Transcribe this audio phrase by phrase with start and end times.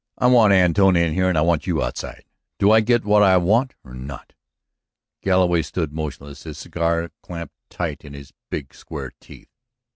[0.17, 2.25] I want Antone in here and I want you outside!
[2.57, 4.33] Do I get what I want or not?"
[5.21, 9.51] Galloway stood motionless, his cigar clamped tight in his big square teeth.